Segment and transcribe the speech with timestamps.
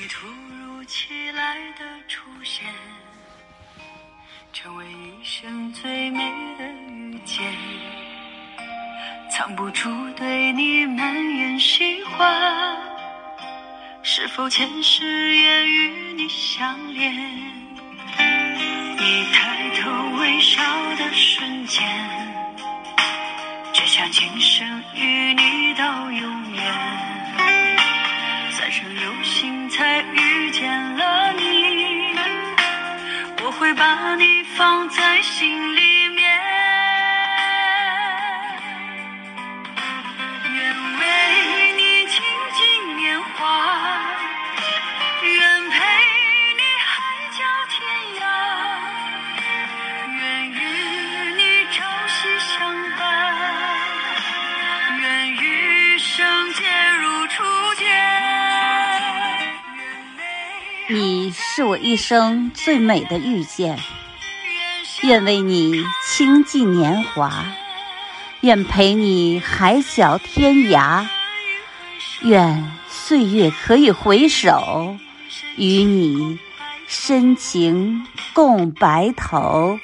[0.00, 2.64] 你突如其来的出现，
[4.52, 6.22] 成为一生最美
[6.56, 7.52] 的遇见。
[9.28, 12.76] 藏不住对你满眼喜欢，
[14.04, 17.12] 是否前世也与你相恋？
[18.96, 19.90] 你抬头
[20.20, 20.62] 微笑
[20.94, 21.84] 的瞬间，
[23.72, 25.87] 只想今生与你到
[33.68, 36.26] 会把你放在心里面。
[40.54, 42.24] 愿为你倾
[42.56, 44.00] 尽年华，
[45.22, 45.76] 愿陪
[46.56, 46.96] 你海
[47.36, 47.76] 角天
[48.22, 48.24] 涯，
[50.16, 50.56] 愿与
[51.36, 53.04] 你朝夕相伴，
[54.98, 56.64] 愿余生皆
[57.02, 57.44] 如初
[57.74, 57.97] 见。
[60.90, 63.78] 你是我一生最美的遇见，
[65.02, 67.44] 愿为你倾尽年华，
[68.40, 71.06] 愿陪你海角天涯，
[72.22, 74.96] 愿岁月可以回首，
[75.58, 76.38] 与你
[76.86, 79.78] 深情共白头。